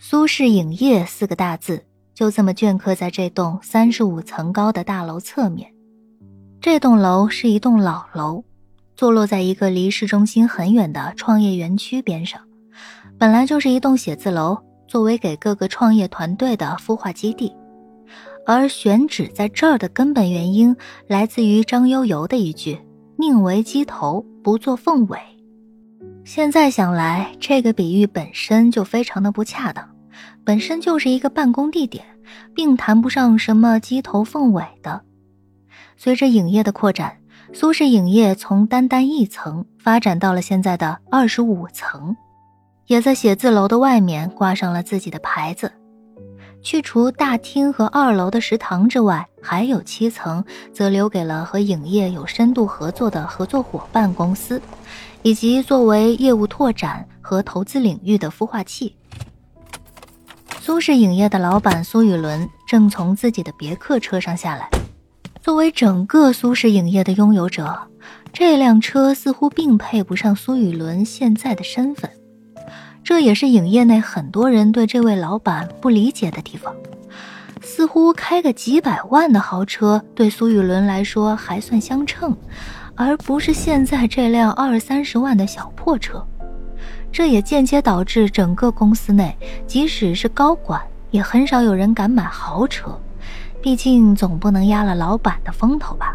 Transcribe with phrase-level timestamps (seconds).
[0.00, 5.74] 苏氏影业四个大字就这么镌刻在这栋三十五层高的大楼侧面。
[6.60, 8.44] 这栋楼是一栋老楼，
[8.94, 12.40] 坐落在一个离市中心很远的创业园区边上。
[13.18, 14.56] 本来就是一栋写字楼，
[14.86, 17.52] 作为给各个创业团队的孵化基地。
[18.46, 20.74] 而选址在这儿的根本原因，
[21.08, 22.80] 来自于张悠悠的一句
[23.18, 25.18] “宁为鸡头，不做凤尾”。
[26.28, 29.88] 现在想来，这个比喻本身就非常的不恰当，
[30.44, 32.04] 本身就是一个办公地点，
[32.54, 35.00] 并谈不上什么鸡头凤尾的。
[35.96, 37.16] 随着影业的扩展，
[37.54, 42.14] 苏氏影业从单单一层发展到了现在的二十五层，
[42.88, 45.72] 也在写字楼的外面挂上了自己的牌子。
[46.62, 54.60] 去除大厅和二楼的食堂之外，还有七层则留给了和影业有深度合作的合作伙伴公司，
[55.22, 58.94] 以及作为业务拓展和投资领域的孵化器。
[60.60, 64.68] 苏氏影业的老板苏雨伦正从自己的别克车上下来。
[65.40, 67.78] 作为整个苏氏影业的拥有者，
[68.34, 72.10] 这辆车似乎并配不上苏雨伦现在的身份。
[73.08, 76.76] 这也是影业内很多人对这位老板不理解的地方。
[77.62, 82.36] 似乎开个几百万的豪车对苏雨伦来说还算相称，
[82.94, 86.22] 而不是现在这辆二三十万的小破车。
[87.10, 89.34] 这也间接导致整个公司内，
[89.66, 90.78] 即使是高管，
[91.10, 92.94] 也很少有人敢买豪车。
[93.62, 96.14] 毕竟总不能压了老板的风头吧。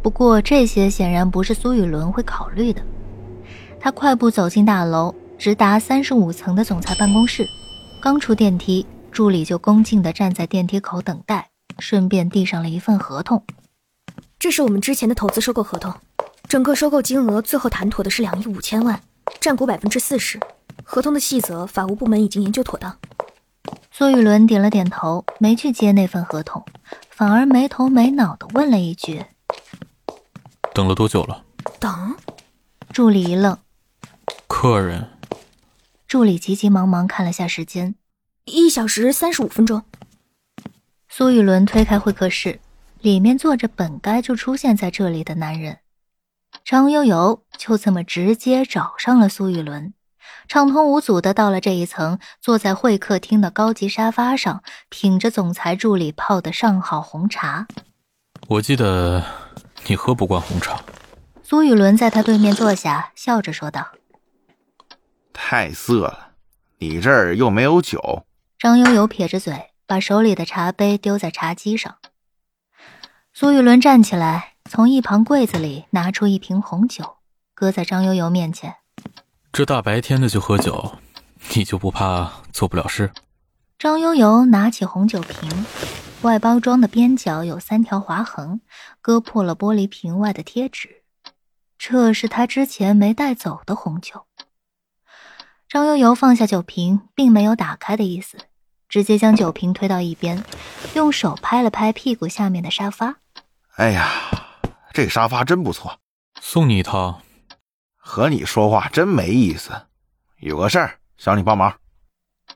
[0.00, 2.80] 不过这些显然不是苏雨伦会考虑的。
[3.80, 5.12] 他快步走进大楼，
[5.42, 7.50] 直达三十五层的总裁办公室。
[8.00, 13.44] 刚出电梯，助理就恭敬地站在电梯口等待，顺便递上了一份合同。
[14.38, 15.92] 这是我们之前的投资收购合同，
[16.46, 19.02] 整个收购金额最后谈妥的是两亿五千万，
[19.40, 20.38] 占股百分之四十。
[20.84, 22.96] 合同的细则，法务部门已经研究妥当。
[23.90, 26.64] 苏雨伦点了点头，没去接那份合同，
[27.10, 29.24] 反而没头没脑的问了一句
[30.72, 31.42] ：“等了多久了？”
[31.80, 32.14] 等。
[32.92, 33.58] 助理一愣
[34.46, 35.08] ：“客人。”
[36.12, 37.94] 助理急急忙忙看了下时间
[38.44, 39.82] ：“一小时三十五分钟。”
[41.08, 42.60] 苏雨伦推开会客室，
[43.00, 45.78] 里面坐着本该就出现在这里的男人，
[46.66, 49.94] 张悠悠就这么直接找上了苏雨伦。
[50.48, 57.66] 畅通无阻的到了这一层，坐在会客厅的高级沙发上，品着总裁助理泡的上好红茶。
[58.48, 59.24] 我记得
[59.86, 60.78] 你喝不惯红茶。
[61.42, 63.92] 苏雨伦在他对面坐下，笑着说道
[65.44, 66.34] ：“太涩了，
[66.78, 68.24] 你这儿又没有酒。”
[68.60, 71.98] 张悠悠撇着嘴，把手里的茶杯丢在茶几上。
[73.34, 77.16] 苏玉伦站起来，从一旁柜子里拿出一瓶红酒，
[77.54, 78.76] 搁在张悠悠面前。
[79.52, 80.96] 这大白天的就喝酒，
[81.54, 83.12] 你就不怕做不了事？
[83.76, 85.66] 张悠悠拿起红酒瓶，
[86.22, 88.60] 外包装的边角有三条划痕，
[89.00, 91.02] 割破了玻璃瓶外的贴纸。
[91.76, 94.24] 这是他之前没带走的红酒。
[95.72, 98.36] 张悠悠放下酒瓶，并没有打开的意思，
[98.90, 100.44] 直接将酒瓶推到一边，
[100.94, 103.14] 用手拍了拍屁股下面的沙发。
[103.76, 104.06] 哎呀，
[104.92, 105.98] 这沙发真不错，
[106.42, 107.22] 送你一套。
[107.96, 109.70] 和你说话真没意思，
[110.40, 111.74] 有个事儿想你帮忙。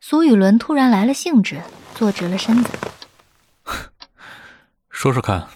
[0.00, 1.62] 苏雨伦突然来了兴致，
[1.94, 2.70] 坐直了身子。
[4.90, 5.46] 说说看，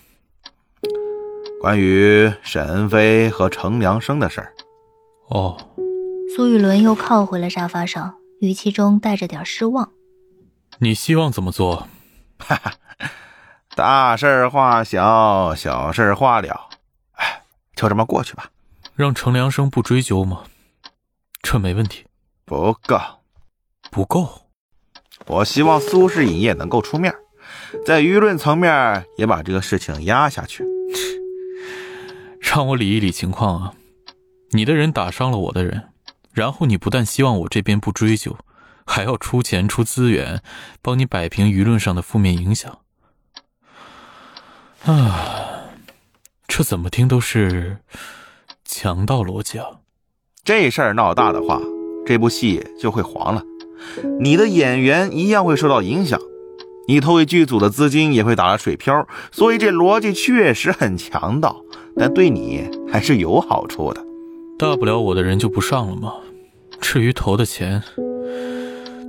[1.60, 4.54] 关于沈恩飞和程良生的事儿。
[5.30, 5.58] 哦。
[6.38, 9.90] 苏玉伦又靠回了沙发上，语气中带着点失望。
[10.78, 11.88] 你希望怎么做？
[12.38, 12.74] 哈哈，
[13.74, 16.68] 大事化小，小事化了。
[17.14, 17.42] 哎，
[17.74, 18.52] 就这么过去吧。
[18.94, 20.44] 让程良生不追究吗？
[21.42, 22.04] 这没问题。
[22.44, 23.00] 不够，
[23.90, 24.42] 不够。
[25.26, 27.12] 我希望苏氏影业能够出面，
[27.84, 30.64] 在舆论层面也把这个事情压下去。
[32.40, 33.74] 让我理一理情况啊！
[34.52, 35.88] 你的人打伤了我的人，
[36.32, 38.36] 然后你不但希望我这边不追究，
[38.84, 40.42] 还要出钱出资源
[40.82, 42.78] 帮你摆平舆论上的负面影响。
[44.84, 45.64] 啊，
[46.46, 47.78] 这怎么听都是……
[48.64, 49.66] 强盗逻辑啊！
[50.44, 51.58] 这事儿闹大的话，
[52.06, 53.42] 这部戏就会黄了。
[54.20, 56.20] 你的演员一样会受到影响，
[56.86, 59.08] 你投给剧组的资金也会打了水漂。
[59.32, 61.62] 所以这逻辑确实很强盗，
[61.96, 64.04] 但对你还是有好处的。
[64.58, 66.12] 大不了我的人就不上了嘛？
[66.80, 67.80] 至于投的钱，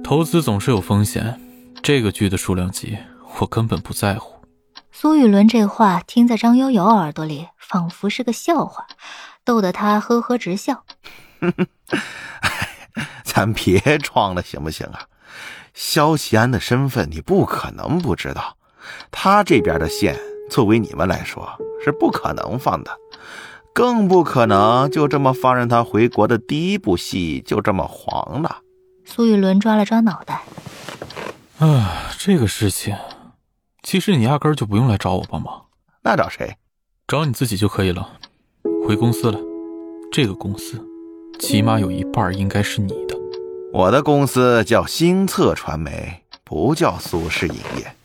[0.04, 1.42] 投资总是有风险。
[1.81, 3.00] 这个剧的数量级，
[3.40, 4.44] 我根本不在乎。
[4.92, 8.86] 苏雨伦这话听在张悠悠耳朵里，仿佛是个笑话。
[9.44, 10.84] 逗得他呵呵直笑。
[13.24, 15.07] 咱别装了，行不行啊？
[15.74, 18.56] 肖西安的身份你不可能不知道，
[19.10, 20.16] 他这边的线
[20.48, 21.50] 作为你们来说
[21.84, 22.92] 是不可能放的，
[23.79, 28.57] 更不可能就这么放任他回国的第一部戏就这么黄了。
[29.05, 30.41] 苏雨伦抓了抓脑袋，
[31.59, 32.97] 啊，这个事情，
[33.81, 35.67] 其实你压根儿就不用来找我帮忙，
[36.03, 36.57] 那找谁？
[37.07, 38.19] 找你自己就可以了。
[38.85, 39.39] 回公司了，
[40.11, 40.85] 这个公司
[41.39, 43.15] 起码有一半应该是你的。
[43.71, 47.95] 我的公司叫新策传媒，不叫苏氏影业。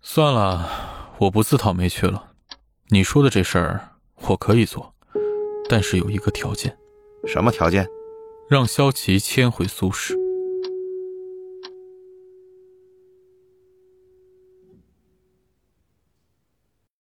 [0.00, 0.70] 算了，
[1.18, 2.30] 我不自讨没趣了。
[2.88, 3.80] 你说的这事儿
[4.28, 4.94] 我可以做，
[5.68, 6.76] 但是有一个条件。
[7.26, 7.88] 什么条件？
[8.48, 10.14] 让萧琪迁回苏氏。